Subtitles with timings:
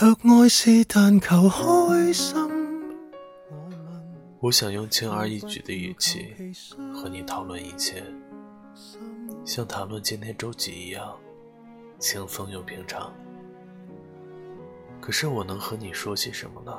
[0.00, 2.34] 若爱是但求开心，
[4.38, 6.34] 我想用轻而易举的语气
[6.94, 8.02] 和你讨论一切，
[9.44, 11.14] 像谈论今天周几一样
[11.98, 13.12] 轻松又平常。
[15.02, 16.72] 可是我能和你说些什么呢？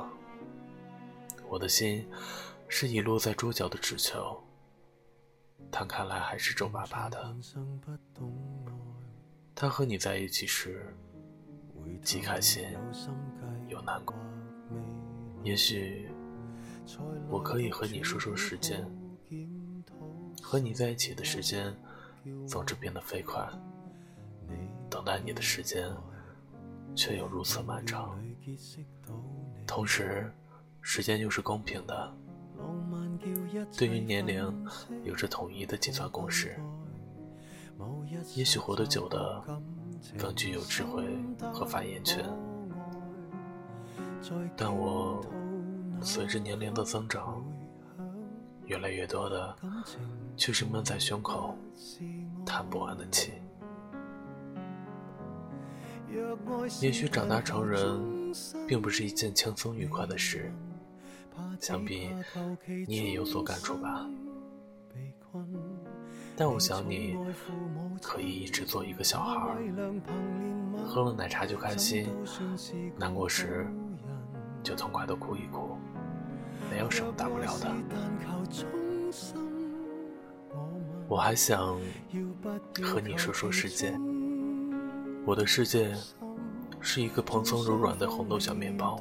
[1.48, 2.04] 我的心
[2.66, 4.42] 是遗落在桌角的纸球，
[5.70, 7.36] 摊开来还是皱巴巴的。
[9.54, 10.92] 他和你在一起时，
[12.02, 12.64] 既开心
[13.68, 14.14] 又难过。
[15.42, 16.08] 也许
[17.28, 18.86] 我可以和你说说时间，
[20.40, 21.74] 和你在一起的时间
[22.46, 23.48] 总是变得飞快，
[24.90, 25.88] 等待你的时间
[26.94, 28.22] 却又如此漫长。
[29.66, 30.30] 同时，
[30.80, 32.14] 时间又是公平的，
[33.76, 34.66] 对于年龄
[35.04, 36.60] 有着统一的计算公式。
[38.34, 39.42] 也许活得久的
[40.18, 41.04] 更具有智慧
[41.52, 42.24] 和发言权，
[44.56, 45.24] 但我
[46.00, 47.44] 随着年龄的增长，
[48.66, 49.56] 越来越多的
[50.36, 51.56] 却是闷在胸口
[52.44, 53.32] 叹不完的气。
[56.80, 58.32] 也许长大成人
[58.68, 60.52] 并不是一件轻松愉快的事，
[61.58, 62.10] 想必
[62.86, 64.06] 你也有所感触吧。
[66.36, 67.16] 但我想你
[68.00, 69.56] 可以一直做一个小孩，
[70.86, 72.08] 喝了奶茶就开心，
[72.96, 73.66] 难过时
[74.62, 75.76] 就痛快的哭一哭，
[76.70, 77.70] 没有什么大不了的。
[81.06, 81.78] 我还想
[82.82, 83.92] 和你说说世界，
[85.26, 85.94] 我的世界
[86.80, 88.98] 是一个蓬松柔软的红豆小面包，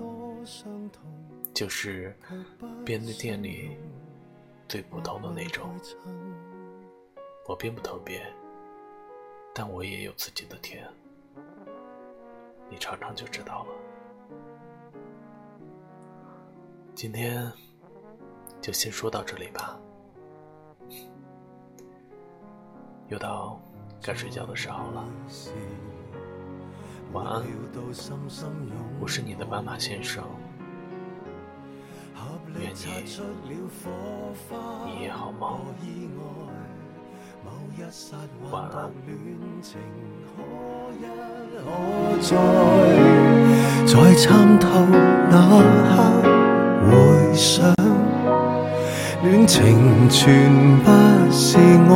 [1.54, 2.14] 就是
[2.84, 3.78] 便利店里
[4.68, 5.74] 最普通的那种。
[7.48, 8.22] 我并不特别，
[9.54, 10.88] 但我也有自己的甜，
[12.70, 13.72] 你尝尝就知道了。
[16.96, 17.52] 今天
[18.62, 19.78] 就先说到这里吧，
[23.10, 23.60] 又到
[24.02, 25.04] 该睡觉的时候了，
[27.12, 27.44] 晚安。
[29.02, 30.24] 我是你的斑马先生，
[32.60, 33.04] 愿你
[34.88, 35.60] 一夜好梦。
[37.92, 38.16] 刹
[38.50, 39.18] 还谈恋
[39.62, 39.78] 情，
[40.38, 40.40] 可
[40.96, 41.04] 一
[41.60, 41.68] 可
[42.22, 42.32] 再，
[43.86, 44.66] 再参透
[45.30, 45.36] 那
[45.90, 45.94] 刻
[46.88, 46.90] 回
[47.34, 47.76] 想，
[49.24, 50.50] 恋情全
[50.86, 50.88] 不
[51.30, 51.92] 是爱。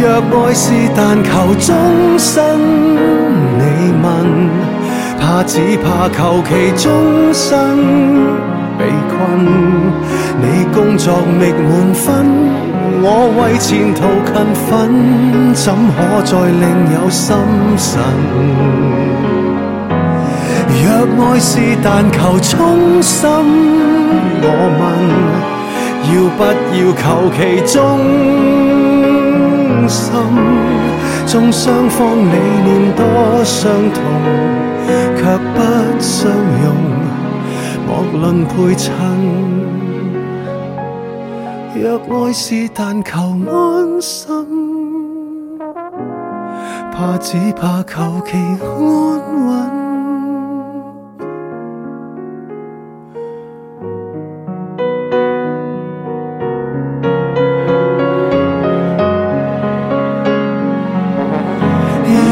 [0.00, 0.04] 若
[0.44, 2.58] 爱是但求终生，
[3.58, 3.62] 你
[4.02, 4.50] 问，
[5.20, 8.57] 怕只怕求其终生。
[8.78, 9.18] 被困，
[10.40, 11.06] 你工作
[11.38, 12.06] 觅满分，
[13.02, 13.06] 我
[13.36, 14.32] 为前途勤
[14.66, 14.70] 奋，
[15.52, 15.66] 怎
[15.96, 17.26] 可再另有心
[17.76, 17.90] 神？
[20.80, 20.86] 若
[21.24, 21.50] 爱是
[21.82, 23.28] 但求衷心，
[24.40, 24.46] 我
[24.78, 24.80] 问，
[26.14, 26.40] 要不
[26.76, 27.04] 要求
[27.36, 27.76] 其忠
[29.88, 30.06] 心？
[31.26, 33.02] 纵双方理念多
[33.44, 34.00] 相同，
[35.16, 35.20] 却
[35.54, 35.56] 不
[36.00, 36.30] 相
[36.62, 36.66] 容。
[37.88, 38.92] 莫论配衬，
[41.74, 44.28] 若爱是但求安心，
[46.92, 48.68] 怕只怕求其安
[49.46, 49.48] 稳。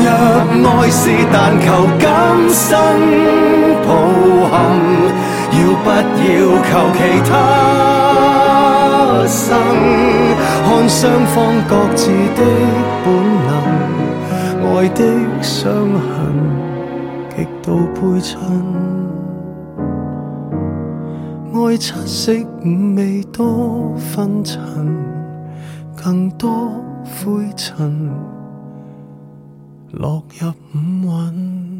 [0.04, 0.06] 若
[0.68, 1.66] 爱是但求
[1.98, 2.06] 今
[2.50, 2.76] 生
[3.86, 3.88] 抱
[4.50, 4.95] 憾。
[5.52, 5.94] 要不要
[6.62, 6.98] 求其
[7.28, 7.30] 他
[9.26, 9.46] 生？
[10.66, 11.34] 看双方
[11.68, 12.40] 各自的
[13.04, 13.06] 本
[13.46, 13.50] 能，
[14.62, 15.00] 爱的
[15.42, 15.64] 伤
[15.94, 16.06] 痕
[17.30, 18.30] 极度配衬。
[21.54, 22.32] 爱七色
[22.64, 24.58] 五味多纷尘，
[25.96, 26.70] 更多
[27.04, 28.10] 灰尘
[29.92, 30.78] 落入五
[31.32, 31.75] 蕴。